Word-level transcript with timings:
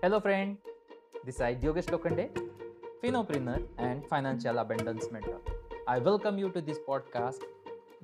Hello, 0.00 0.20
friend. 0.20 0.56
This 1.24 1.40
is 1.40 1.56
Yogesh 1.62 1.86
Lokhande, 1.92 2.30
Finopreneur 3.02 3.60
and 3.78 4.06
Financial 4.06 4.56
Abundance 4.58 5.10
Mentor. 5.10 5.40
I 5.88 5.98
welcome 5.98 6.38
you 6.38 6.50
to 6.50 6.60
this 6.60 6.78
podcast. 6.86 7.40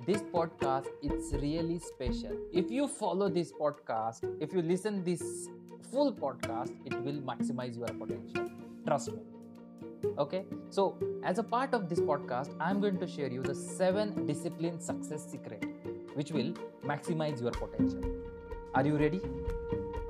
This 0.05 0.21
podcast 0.21 0.87
it's 1.01 1.31
really 1.41 1.79
special. 1.79 2.35
If 2.51 2.69
you 2.69 2.89
follow 2.89 3.29
this 3.29 3.53
podcast, 3.53 4.27
if 4.41 4.51
you 4.51 4.61
listen 4.61 5.05
this 5.05 5.47
full 5.89 6.11
podcast, 6.11 6.73
it 6.83 7.01
will 7.01 7.21
maximize 7.31 7.77
your 7.77 7.87
potential. 7.87 8.49
Trust 8.85 9.13
me. 9.13 9.21
Okay, 10.17 10.43
so 10.69 10.97
as 11.23 11.37
a 11.37 11.43
part 11.43 11.73
of 11.73 11.87
this 11.87 12.01
podcast, 12.01 12.53
I'm 12.59 12.81
going 12.81 12.99
to 12.99 13.07
share 13.07 13.31
you 13.31 13.41
the 13.41 13.55
seven 13.55 14.25
discipline 14.27 14.81
success 14.81 15.31
secret, 15.31 15.63
which 16.13 16.31
will 16.31 16.51
maximize 16.83 17.41
your 17.41 17.51
potential. 17.51 18.03
Are 18.73 18.85
you 18.85 18.97
ready? 18.97 19.21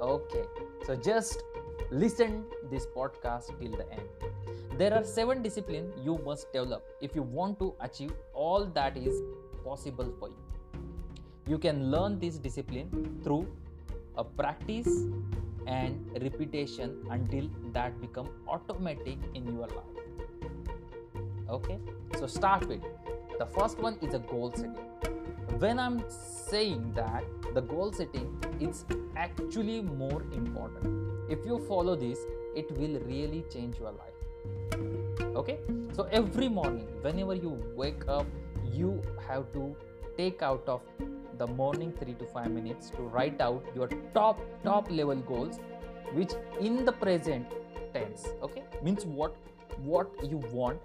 Okay, 0.01 0.45
so 0.87 0.95
just 0.95 1.43
listen 1.91 2.43
this 2.71 2.85
podcast 2.85 3.59
till 3.59 3.71
the 3.71 3.89
end. 3.91 4.07
There 4.77 4.93
are 4.93 5.03
seven 5.03 5.41
disciplines 5.41 5.93
you 6.03 6.19
must 6.25 6.51
develop 6.51 6.83
if 7.01 7.15
you 7.15 7.21
want 7.21 7.59
to 7.59 7.73
achieve 7.79 8.11
all 8.33 8.65
that 8.65 8.97
is 8.97 9.21
possible 9.63 10.13
for 10.19 10.29
you. 10.29 10.35
You 11.47 11.57
can 11.57 11.91
learn 11.91 12.19
this 12.19 12.37
discipline 12.37 13.21
through 13.23 13.47
a 14.17 14.23
practice 14.23 14.89
and 15.67 16.09
repetition 16.21 17.05
until 17.09 17.49
that 17.73 17.99
become 18.01 18.29
automatic 18.47 19.17
in 19.33 19.45
your 19.45 19.67
life. 19.67 19.95
Okay, 21.49 21.77
so 22.17 22.25
start 22.25 22.67
with 22.67 22.81
the 23.37 23.45
first 23.45 23.77
one 23.79 23.97
is 24.01 24.13
a 24.13 24.19
goal 24.19 24.51
setting. 24.55 24.73
When 25.59 25.79
I'm 25.79 26.03
saying 26.09 26.93
that 26.95 27.23
the 27.55 27.61
goal 27.61 27.91
setting 27.93 28.27
is 28.59 28.83
actually 29.15 29.81
more 29.81 30.21
important. 30.33 31.29
If 31.29 31.45
you 31.45 31.59
follow 31.67 31.95
this, 31.95 32.19
it 32.53 32.69
will 32.77 32.99
really 33.11 33.45
change 33.51 33.79
your 33.79 33.91
life. 33.91 35.35
Okay, 35.35 35.59
so 35.93 36.03
every 36.11 36.49
morning, 36.49 36.87
whenever 37.01 37.33
you 37.33 37.57
wake 37.75 38.07
up, 38.09 38.25
you 38.73 39.01
have 39.27 39.51
to 39.53 39.73
take 40.17 40.41
out 40.41 40.67
of 40.67 40.81
the 41.37 41.47
morning 41.47 41.93
3 41.99 42.13
to 42.15 42.25
5 42.25 42.51
minutes 42.51 42.89
to 42.89 43.03
write 43.03 43.39
out 43.39 43.63
your 43.75 43.87
top 44.13 44.39
top 44.63 44.89
level 44.89 45.23
goals 45.31 45.59
which 46.13 46.35
in 46.61 46.85
the 46.85 46.93
present 46.93 47.55
tense 47.93 48.27
okay 48.41 48.63
means 48.81 49.05
what 49.05 49.35
what 49.89 50.23
you 50.31 50.37
want 50.53 50.79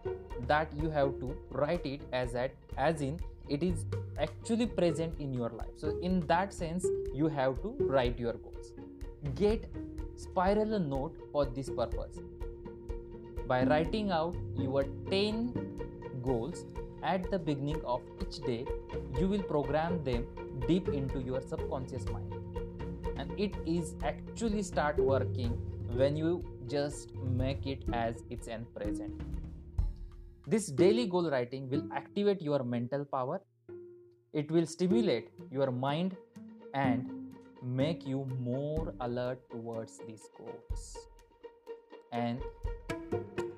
that 0.48 0.72
you 0.82 0.90
have 0.90 1.12
to 1.20 1.30
write 1.52 1.86
it 1.86 2.00
as 2.12 2.34
at 2.34 2.50
as 2.76 3.00
in 3.08 3.20
it 3.50 3.62
is 3.64 3.84
actually 4.18 4.66
present 4.66 5.14
in 5.18 5.34
your 5.34 5.50
life. 5.50 5.76
So 5.76 5.98
in 6.00 6.20
that 6.28 6.52
sense 6.52 6.86
you 7.12 7.28
have 7.28 7.60
to 7.62 7.74
write 7.80 8.18
your 8.18 8.34
goals. 8.34 8.72
Get 9.34 9.68
spiral 10.16 10.78
note 10.78 11.16
for 11.32 11.44
this 11.44 11.68
purpose. 11.68 12.20
By 13.46 13.64
writing 13.64 14.12
out 14.12 14.36
your 14.56 14.84
10 15.10 16.20
goals 16.22 16.64
at 17.02 17.28
the 17.30 17.38
beginning 17.38 17.82
of 17.84 18.02
each 18.22 18.38
day 18.40 18.64
you 19.18 19.26
will 19.26 19.42
program 19.42 20.04
them 20.04 20.26
deep 20.68 20.88
into 20.88 21.20
your 21.20 21.40
subconscious 21.40 22.06
mind. 22.06 22.32
And 23.16 23.38
it 23.38 23.54
is 23.66 23.94
actually 24.04 24.62
start 24.62 24.98
working 24.98 25.50
when 25.94 26.16
you 26.16 26.44
just 26.68 27.12
make 27.16 27.66
it 27.66 27.82
as 27.92 28.22
its 28.30 28.46
end 28.46 28.72
present 28.74 29.12
this 30.52 30.66
daily 30.66 31.06
goal 31.06 31.30
writing 31.30 31.68
will 31.70 31.84
activate 31.94 32.42
your 32.42 32.64
mental 32.64 33.04
power. 33.04 33.40
It 34.32 34.50
will 34.50 34.66
stimulate 34.66 35.28
your 35.50 35.70
mind 35.70 36.16
and 36.74 37.08
make 37.62 38.06
you 38.06 38.26
more 38.40 38.92
alert 39.00 39.38
towards 39.50 40.00
these 40.06 40.24
goals. 40.36 40.98
And 42.12 42.40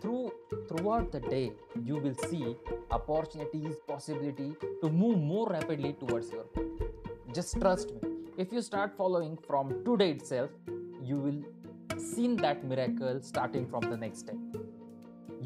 through 0.02 0.32
throughout 0.68 1.12
the 1.12 1.20
day 1.20 1.52
you 1.84 1.96
will 1.96 2.16
see 2.30 2.56
opportunities 2.90 3.76
possibility 3.86 4.50
to 4.82 4.90
move 4.90 5.18
more 5.18 5.48
rapidly 5.48 5.94
towards 5.94 6.30
your 6.30 6.44
goal. 6.54 6.72
Just 7.32 7.58
trust 7.60 7.94
me 7.94 8.00
if 8.36 8.52
you 8.52 8.60
start 8.60 8.96
following 8.96 9.38
from 9.46 9.72
today 9.86 10.10
itself 10.10 10.50
you 11.02 11.16
will 11.16 11.40
see 12.10 12.28
that 12.36 12.64
miracle 12.64 13.22
starting 13.22 13.66
from 13.66 13.90
the 13.92 13.96
next 13.96 14.32
day. 14.32 14.38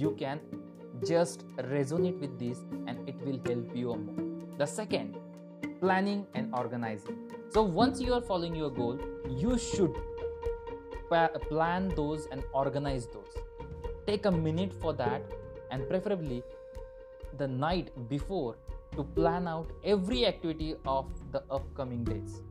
you 0.00 0.10
can 0.20 0.40
just 1.04 1.44
resonate 1.58 2.18
with 2.20 2.38
this 2.38 2.64
and 2.86 3.08
it 3.08 3.16
will 3.24 3.40
help 3.46 3.76
you 3.76 3.94
more. 3.94 4.56
The 4.58 4.66
second 4.66 5.18
planning 5.80 6.26
and 6.34 6.54
organizing. 6.54 7.16
So 7.50 7.62
once 7.62 8.00
you 8.00 8.14
are 8.14 8.20
following 8.20 8.54
your 8.54 8.70
goal 8.70 8.98
you 9.28 9.58
should 9.58 9.94
plan 11.48 11.88
those 11.94 12.26
and 12.30 12.42
organize 12.52 13.06
those. 13.06 13.36
Take 14.06 14.26
a 14.26 14.30
minute 14.30 14.72
for 14.72 14.92
that 14.94 15.22
and 15.70 15.88
preferably 15.88 16.42
the 17.38 17.46
night 17.46 17.90
before 18.08 18.56
to 18.96 19.04
plan 19.04 19.46
out 19.46 19.70
every 19.84 20.26
activity 20.26 20.74
of 20.86 21.06
the 21.32 21.42
upcoming 21.50 22.04
days. 22.04 22.42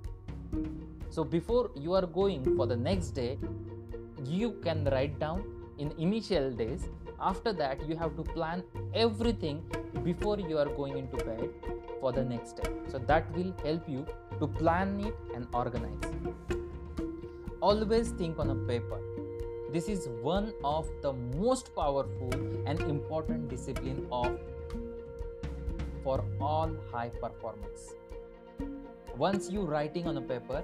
So 1.10 1.24
before 1.24 1.72
you 1.76 1.94
are 1.94 2.06
going 2.06 2.56
for 2.56 2.68
the 2.68 2.76
next 2.76 3.12
day 3.12 3.38
you 4.24 4.52
can 4.64 4.86
write 4.86 5.20
down 5.20 5.44
in 5.78 5.92
initial 5.98 6.52
days 6.52 6.90
after 7.20 7.54
that 7.54 7.88
you 7.88 7.96
have 7.96 8.16
to 8.16 8.24
plan 8.24 8.64
everything 8.94 9.64
before 10.04 10.40
you 10.40 10.58
are 10.58 10.70
going 10.70 10.98
into 10.98 11.18
bed 11.18 11.50
for 12.00 12.12
the 12.12 12.24
next 12.24 12.58
day. 12.58 12.70
So 12.88 13.00
that 13.00 13.32
will 13.36 13.54
help 13.64 13.88
you 13.90 14.06
to 14.40 14.48
plan 14.48 15.00
it 15.00 15.16
and 15.34 15.48
organize. 15.54 16.00
Always 17.62 18.10
think 18.10 18.38
on 18.40 18.50
a 18.50 18.56
paper. 18.56 19.00
This 19.72 19.88
is 19.90 20.08
one 20.22 20.54
of 20.64 20.88
the 21.02 21.14
most 21.14 21.76
powerful 21.76 22.34
and 22.66 22.80
important 22.82 23.50
discipline 23.50 24.08
of 24.12 24.40
for 26.04 26.24
all 26.40 26.72
high 26.92 27.10
performance. 27.10 27.96
Once 29.18 29.50
you 29.50 29.62
writing 29.62 30.08
on 30.08 30.18
a 30.18 30.22
paper, 30.22 30.62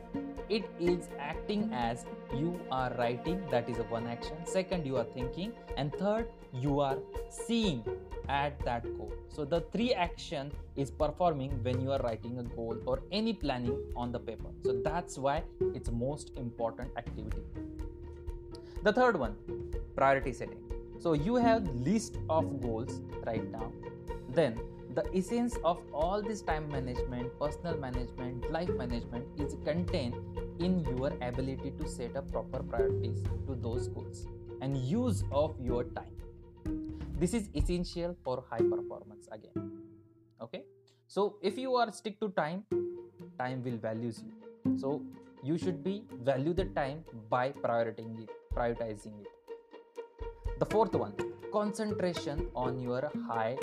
it 0.50 0.66
is 0.78 1.07
acting 1.18 1.69
as 1.72 2.06
you 2.35 2.59
are 2.69 2.94
writing, 2.97 3.41
that 3.50 3.69
is 3.69 3.78
a 3.78 3.84
one 3.84 4.06
action. 4.07 4.35
Second, 4.46 4.85
you 4.85 4.97
are 4.97 5.06
thinking, 5.06 5.53
and 5.78 5.94
third, 5.96 6.28
you 6.53 6.81
are 6.81 6.97
seeing 7.29 7.81
at 8.28 8.59
that 8.66 8.84
goal. 8.97 9.13
So 9.29 9.46
the 9.46 9.62
three 9.72 9.94
action 9.94 10.52
is 10.75 10.91
performing 10.91 11.52
when 11.63 11.79
you 11.81 11.91
are 11.91 12.00
writing 12.00 12.40
a 12.40 12.44
goal 12.44 12.78
or 12.85 13.02
any 13.12 13.31
planning 13.31 13.78
on 13.96 14.12
the 14.12 14.19
paper. 14.19 14.50
So 14.66 14.73
that's 14.84 15.18
why 15.18 15.44
it's 15.73 15.90
most 15.90 16.31
important 16.35 16.91
activity. 16.97 17.44
The 18.84 18.91
third 18.91 19.18
one, 19.18 19.35
priority 19.96 20.34
setting. 20.34 20.59
So 21.00 21.13
you 21.13 21.35
have 21.35 21.68
list 21.75 22.18
of 22.29 22.62
goals 22.62 23.02
right 23.25 23.50
now. 23.50 23.72
Then 24.29 24.59
the 24.96 25.03
essence 25.16 25.56
of 25.63 25.79
all 25.94 26.22
this 26.22 26.41
time 26.41 26.68
management 26.69 27.38
personal 27.40 27.78
management 27.78 28.52
life 28.52 28.69
management 28.69 29.25
is 29.40 29.56
contained 29.63 30.16
in 30.59 30.84
your 30.97 31.12
ability 31.22 31.72
to 31.79 31.88
set 31.88 32.16
up 32.16 32.31
proper 32.31 32.62
priorities 32.63 33.24
to 33.47 33.56
those 33.56 33.88
goals 33.88 34.28
and 34.62 34.78
use 34.78 35.24
of 35.31 35.56
your 35.59 35.84
time. 35.84 36.16
This 37.18 37.34
is 37.34 37.50
essential 37.56 38.16
for 38.24 38.44
high 38.50 38.66
performance 38.74 39.28
again. 39.31 39.72
Okay? 40.41 40.63
So 41.08 41.38
if 41.41 41.58
you 41.58 41.75
are 41.75 41.91
stick 41.91 42.19
to 42.19 42.29
time 42.29 42.66
time 43.40 43.63
will 43.63 43.78
values 43.78 44.23
you. 44.25 44.78
So 44.78 45.02
you 45.44 45.58
should 45.58 45.84
be 45.84 46.03
value 46.22 46.53
the 46.53 46.66
time 46.66 47.03
by 47.29 47.52
prioritizing 47.52 48.23
it 48.23 48.29
prioritizing 48.56 49.13
it. 49.22 50.59
The 50.59 50.66
fourth 50.66 50.94
one 50.94 51.13
concentration 51.52 52.48
on 52.56 52.80
your 52.80 53.12
high 53.28 53.58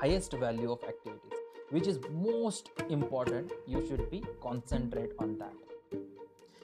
highest 0.00 0.32
value 0.32 0.72
of 0.72 0.82
activities 0.84 1.40
which 1.70 1.86
is 1.86 1.98
most 2.10 2.70
important 2.88 3.52
you 3.66 3.86
should 3.86 4.10
be 4.10 4.22
concentrate 4.42 5.12
on 5.18 5.38
that. 5.38 5.52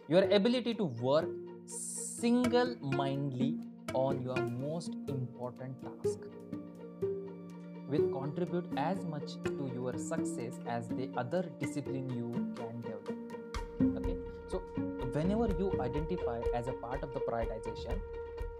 Your 0.08 0.24
ability 0.30 0.74
to 0.74 0.84
work 0.84 1.28
single 1.66 2.76
mindedly 2.80 3.56
on 3.94 4.22
your 4.22 4.36
most 4.36 4.94
important 5.08 5.76
task 5.82 6.18
will 7.88 8.08
contribute 8.18 8.66
as 8.76 9.04
much 9.04 9.34
to 9.44 9.70
your 9.74 9.96
success 9.96 10.58
as 10.66 10.88
the 10.88 11.08
other 11.16 11.44
discipline 11.60 12.08
you 12.10 12.30
can 12.56 12.80
develop. 12.80 13.98
Okay 13.98 14.16
so 14.48 14.58
whenever 15.12 15.46
you 15.58 15.72
identify 15.80 16.40
as 16.54 16.66
a 16.66 16.72
part 16.72 17.02
of 17.02 17.14
the 17.14 17.20
prioritization 17.20 18.00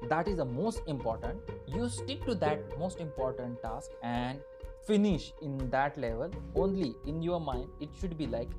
that 0.08 0.28
is 0.28 0.36
the 0.36 0.44
most 0.44 0.82
important. 0.86 1.38
You 1.66 1.88
stick 1.88 2.24
to 2.26 2.34
that 2.36 2.78
most 2.78 3.00
important 3.00 3.62
task 3.62 3.90
and 4.02 4.40
finish 4.86 5.32
in 5.42 5.70
that 5.70 5.98
level 5.98 6.30
only 6.54 6.94
in 7.06 7.22
your 7.22 7.40
mind. 7.40 7.68
It 7.80 7.90
should 8.00 8.16
be 8.16 8.26
like 8.26 8.50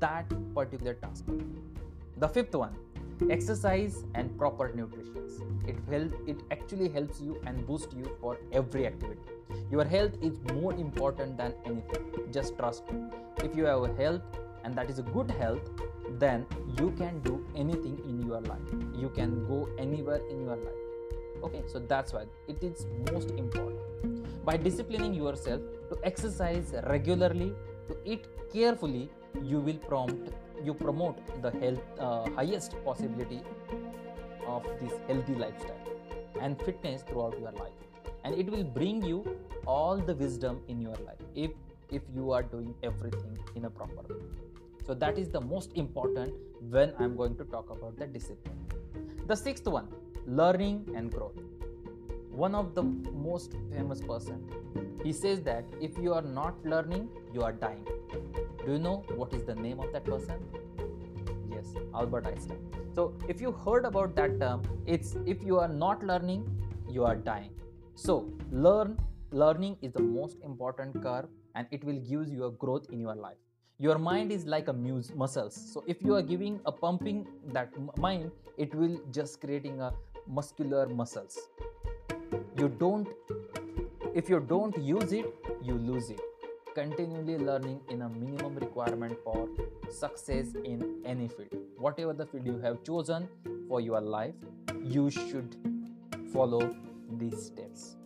that 0.00 0.26
particular 0.54 0.94
task. 0.94 1.24
The 2.16 2.28
fifth 2.28 2.54
one 2.54 2.76
exercise 3.28 4.04
and 4.14 4.36
proper 4.38 4.72
nutrition. 4.74 5.28
It 5.66 5.76
help 5.90 6.12
it 6.26 6.40
actually 6.50 6.88
helps 6.88 7.20
you 7.20 7.40
and 7.46 7.66
boost 7.66 7.92
you 7.92 8.16
for 8.20 8.38
every 8.52 8.86
activity. 8.86 9.20
Your 9.70 9.84
health 9.84 10.12
is 10.22 10.38
more 10.54 10.72
important 10.72 11.36
than 11.36 11.54
anything. 11.64 12.32
Just 12.32 12.56
trust 12.56 12.90
me. 12.90 13.02
If 13.44 13.54
you 13.54 13.64
have 13.64 13.82
a 13.82 13.92
health 13.94 14.22
and 14.64 14.74
that 14.76 14.88
is 14.88 14.98
a 14.98 15.02
good 15.02 15.30
health 15.30 15.68
then 16.18 16.46
you 16.78 16.92
can 16.98 17.20
do 17.20 17.44
anything 17.54 17.98
in 18.04 18.26
your 18.26 18.40
life. 18.40 18.68
You 18.94 19.10
can 19.10 19.46
go 19.46 19.68
anywhere 19.78 20.20
in 20.30 20.42
your 20.44 20.56
life. 20.56 20.80
Okay 21.44 21.62
so 21.66 21.78
that's 21.78 22.12
why 22.12 22.24
it 22.48 22.62
is 22.62 22.86
most 23.12 23.30
important. 23.30 24.44
By 24.44 24.56
disciplining 24.56 25.14
yourself 25.14 25.60
to 25.90 25.98
exercise 26.02 26.74
regularly 26.86 27.54
to 27.88 27.96
eat 28.04 28.26
carefully 28.52 29.10
you 29.42 29.60
will 29.60 29.78
prompt 29.78 30.32
you 30.64 30.74
promote 30.74 31.18
the 31.42 31.50
health 31.50 31.82
uh, 31.98 32.28
highest 32.30 32.74
possibility 32.84 33.40
of 34.46 34.64
this 34.80 34.92
healthy 35.06 35.34
lifestyle 35.34 35.76
and 36.40 36.60
fitness 36.62 37.02
throughout 37.02 37.38
your 37.38 37.52
life. 37.52 37.72
And 38.24 38.34
it 38.34 38.50
will 38.50 38.64
bring 38.64 39.02
you 39.02 39.38
all 39.66 39.96
the 39.96 40.14
wisdom 40.14 40.60
in 40.68 40.80
your 40.80 40.96
life 41.06 41.24
if 41.34 41.50
if 41.90 42.02
you 42.14 42.32
are 42.32 42.42
doing 42.42 42.74
everything 42.82 43.38
in 43.56 43.64
a 43.64 43.70
proper 43.70 44.02
way 44.14 44.49
so 44.90 44.94
that 44.94 45.18
is 45.22 45.28
the 45.34 45.40
most 45.40 45.74
important 45.80 46.32
when 46.74 46.92
i'm 46.98 47.12
going 47.18 47.34
to 47.40 47.44
talk 47.50 47.68
about 47.70 47.96
the 47.96 48.06
discipline. 48.14 48.56
The 49.28 49.36
sixth 49.36 49.68
one 49.74 49.86
learning 50.26 50.78
and 50.96 51.12
growth. 51.12 51.36
One 52.44 52.56
of 52.60 52.74
the 52.74 52.82
most 52.82 53.52
famous 53.72 54.00
person 54.00 54.40
he 55.04 55.12
says 55.12 55.42
that 55.42 55.76
if 55.80 55.98
you 56.06 56.12
are 56.12 56.24
not 56.38 56.66
learning 56.72 57.04
you 57.32 57.44
are 57.48 57.52
dying. 57.52 57.84
Do 58.64 58.72
you 58.72 58.78
know 58.86 58.96
what 59.20 59.32
is 59.32 59.44
the 59.44 59.54
name 59.54 59.78
of 59.78 59.92
that 59.92 60.04
person? 60.04 60.40
Yes 61.52 61.68
albert 61.94 62.26
einstein. 62.26 62.58
So 62.92 63.14
if 63.28 63.40
you 63.40 63.52
heard 63.52 63.84
about 63.90 64.16
that 64.16 64.40
term 64.40 64.64
it's 64.86 65.14
if 65.24 65.44
you 65.50 65.60
are 65.60 65.68
not 65.68 66.02
learning 66.02 66.42
you 66.88 67.04
are 67.04 67.14
dying. 67.14 67.52
So 67.94 68.18
learn 68.50 68.98
learning 69.44 69.78
is 69.82 69.92
the 69.92 70.02
most 70.08 70.42
important 70.50 71.00
curve 71.00 71.28
and 71.54 71.78
it 71.78 71.84
will 71.84 72.02
give 72.10 72.26
you 72.26 72.46
a 72.46 72.50
growth 72.66 72.90
in 72.90 72.98
your 72.98 73.14
life 73.14 73.38
your 73.80 73.96
mind 73.98 74.30
is 74.30 74.44
like 74.44 74.68
a 74.68 74.72
muse 74.72 75.10
muscles. 75.16 75.54
So 75.72 75.82
if 75.86 76.02
you 76.02 76.14
are 76.14 76.22
giving 76.22 76.60
a 76.66 76.72
pumping 76.72 77.26
that 77.54 77.72
mind 77.96 78.30
it 78.58 78.74
will 78.74 79.00
just 79.10 79.40
creating 79.40 79.80
a 79.80 79.94
muscular 80.26 80.86
muscles. 80.86 81.38
You 82.58 82.68
don't 82.68 83.08
if 84.14 84.28
you 84.28 84.40
don't 84.40 84.76
use 84.76 85.12
it 85.12 85.34
you 85.62 85.74
lose 85.74 86.10
it. 86.10 86.20
Continually 86.74 87.38
learning 87.38 87.80
in 87.88 88.02
a 88.02 88.08
minimum 88.10 88.56
requirement 88.56 89.16
for 89.24 89.48
success 89.88 90.54
in 90.62 91.00
any 91.06 91.28
field. 91.28 91.56
Whatever 91.78 92.12
the 92.12 92.26
field 92.26 92.44
you 92.44 92.58
have 92.58 92.84
chosen 92.84 93.28
for 93.66 93.80
your 93.80 94.02
life 94.02 94.34
you 94.84 95.10
should 95.10 95.56
follow 96.34 96.76
these 97.18 97.46
steps. 97.46 97.96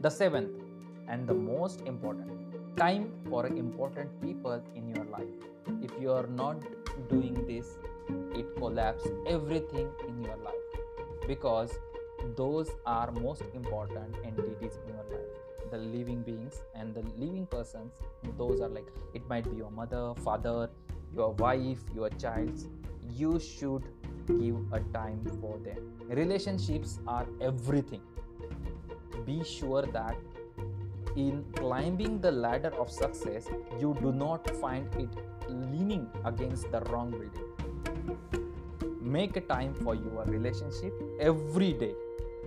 The 0.00 0.08
seventh 0.08 0.62
and 1.08 1.28
the 1.28 1.34
most 1.34 1.82
important 1.82 2.47
time 2.78 3.12
for 3.28 3.44
important 3.48 4.08
people 4.22 4.62
in 4.76 4.88
your 4.88 5.04
life. 5.06 5.82
If 5.82 5.90
you 6.00 6.12
are 6.12 6.28
not 6.28 6.62
doing 7.08 7.34
this, 7.46 7.76
it 8.36 8.54
collapses 8.56 9.10
everything 9.26 9.88
in 10.06 10.22
your 10.22 10.36
life. 10.36 10.68
Because 11.26 11.72
those 12.36 12.70
are 12.86 13.10
most 13.10 13.42
important 13.52 14.14
entities 14.24 14.78
in 14.86 14.94
your 14.94 15.06
life. 15.10 15.70
The 15.72 15.78
living 15.78 16.22
beings 16.22 16.60
and 16.74 16.94
the 16.94 17.02
living 17.16 17.46
persons 17.46 17.92
those 18.38 18.60
are 18.60 18.68
like 18.68 18.86
it 19.12 19.28
might 19.28 19.44
be 19.50 19.56
your 19.56 19.70
mother 19.70 20.14
father 20.24 20.70
your 21.14 21.32
wife 21.32 21.82
your 21.94 22.08
child 22.10 22.64
you 23.12 23.38
should 23.38 23.82
give 24.28 24.56
a 24.72 24.80
time 24.92 25.20
for 25.40 25.58
them. 25.58 25.92
Relationships 26.08 27.00
are 27.06 27.26
everything. 27.40 28.02
Be 29.26 29.42
sure 29.44 29.82
that 29.82 30.16
in 31.18 31.44
climbing 31.56 32.20
the 32.20 32.30
ladder 32.30 32.72
of 32.78 32.90
success, 32.90 33.48
you 33.80 33.96
do 34.00 34.12
not 34.12 34.48
find 34.56 34.88
it 34.94 35.10
leaning 35.48 36.06
against 36.24 36.70
the 36.70 36.80
wrong 36.90 37.10
building. 37.10 37.48
Make 39.00 39.36
a 39.36 39.40
time 39.40 39.74
for 39.74 39.94
your 39.94 40.24
relationship 40.26 40.92
every 41.20 41.72
day. 41.72 41.94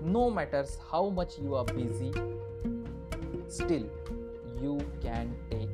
No 0.02 0.30
matters 0.30 0.78
how 0.90 1.10
much 1.10 1.38
you 1.38 1.56
are 1.56 1.66
busy, 1.66 2.14
still 3.48 3.90
you 4.62 4.80
can 5.02 5.36
take 5.50 5.70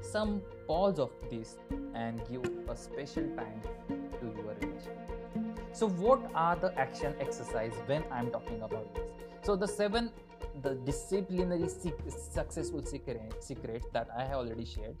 some 0.00 0.40
pause 0.66 0.98
of 0.98 1.10
this 1.30 1.56
and 1.94 2.20
give 2.30 2.44
a 2.68 2.76
special 2.76 3.24
time 3.36 3.60
to 4.20 4.26
your 4.26 4.54
relationship. 4.54 5.16
So, 5.72 5.88
what 5.88 6.20
are 6.34 6.56
the 6.56 6.78
action 6.78 7.14
exercise 7.20 7.72
when 7.86 8.04
I'm 8.10 8.30
talking 8.30 8.62
about 8.62 8.94
this? 8.94 9.04
So, 9.42 9.56
the 9.56 9.68
seven 9.68 10.10
the 10.62 10.74
disciplinary 10.74 11.68
successful 11.68 12.84
secret, 12.84 13.20
secret 13.40 13.82
that 13.92 14.08
I 14.16 14.24
have 14.24 14.38
already 14.38 14.64
shared, 14.64 14.96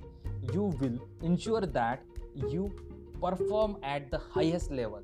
you 0.52 0.64
will 0.80 0.98
ensure 1.22 1.62
that 1.62 2.02
you 2.34 2.74
perform 3.20 3.76
at 3.82 4.10
the 4.10 4.18
highest 4.18 4.70
level. 4.70 5.02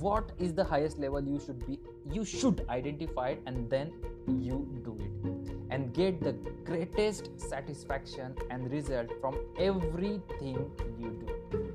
What 0.00 0.32
is 0.38 0.54
the 0.54 0.64
highest 0.64 0.98
level 0.98 1.22
you 1.22 1.40
should 1.44 1.66
be? 1.66 1.78
You 2.10 2.24
should 2.24 2.64
identify 2.68 3.30
it 3.30 3.42
and 3.46 3.70
then 3.70 3.92
you 4.26 4.66
do 4.84 4.98
it 5.00 5.46
and 5.70 5.92
get 5.94 6.20
the 6.20 6.32
greatest 6.64 7.30
satisfaction 7.38 8.34
and 8.50 8.70
result 8.70 9.10
from 9.20 9.38
everything 9.58 10.70
you 10.98 11.10
do. 11.50 11.72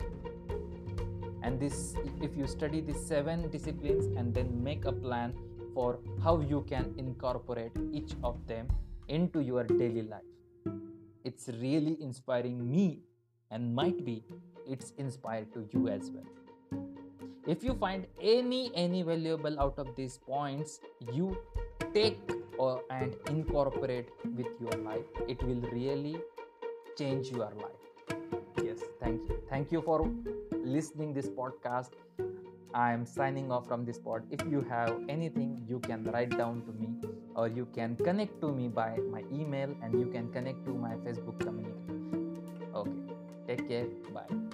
And 1.44 1.59
this, 1.59 1.95
if 2.21 2.35
you 2.38 2.47
study 2.47 2.81
these 2.81 3.03
seven 3.03 3.50
disciplines 3.50 4.06
and 4.18 4.33
then 4.33 4.63
make 4.63 4.85
a 4.85 4.91
plan 4.91 5.33
for 5.73 6.00
how 6.23 6.39
you 6.41 6.65
can 6.68 6.94
incorporate 6.97 7.71
each 7.91 8.13
of 8.23 8.45
them 8.47 8.68
into 9.07 9.41
your 9.41 9.63
daily 9.63 10.03
life. 10.03 10.21
It's 11.23 11.50
really 11.62 11.97
inspiring 12.01 12.69
me 12.69 13.00
and 13.51 13.73
might 13.73 14.03
be 14.06 14.23
it's 14.68 14.94
inspired 14.97 15.53
to 15.53 15.68
you 15.71 15.88
as 15.88 16.12
well. 16.12 16.81
If 17.47 17.63
you 17.63 17.73
find 17.73 18.06
any 18.21 18.71
any 18.75 19.01
valuable 19.01 19.59
out 19.59 19.77
of 19.77 19.95
these 19.95 20.18
points, 20.18 20.79
you 21.12 21.38
take 21.94 22.19
or 22.57 22.83
and 22.89 23.15
incorporate 23.27 24.09
with 24.35 24.47
your 24.59 24.77
life. 24.83 25.06
It 25.27 25.41
will 25.44 25.62
really 25.71 26.18
change 26.97 27.31
your 27.31 27.51
life. 27.65 28.19
Yes, 28.63 28.79
thank 29.00 29.27
you. 29.27 29.39
Thank 29.50 29.71
you 29.71 29.81
for 29.81 30.09
listening 30.63 31.13
this 31.13 31.27
podcast 31.27 31.89
I 32.73 32.94
am 32.94 33.06
signing 33.06 33.51
off 33.51 33.68
from 33.68 33.85
this 33.85 33.97
pod. 33.97 34.23
If 34.31 34.41
you 34.50 34.62
have 34.69 34.95
anything, 35.09 35.63
you 35.68 35.79
can 35.79 36.03
write 36.06 36.38
down 36.38 36.63
to 36.65 36.71
me 36.71 36.89
or 37.35 37.47
you 37.47 37.68
can 37.75 37.95
connect 37.95 38.39
to 38.41 38.51
me 38.51 38.68
by 38.68 38.97
my 39.12 39.23
email 39.31 39.75
and 39.83 40.00
you 40.00 40.07
can 40.07 40.31
connect 40.31 40.65
to 40.65 40.73
my 40.73 40.95
Facebook 41.07 41.39
community. 41.39 41.75
Okay, 42.73 43.15
take 43.47 43.68
care. 43.68 43.88
Bye. 44.13 44.50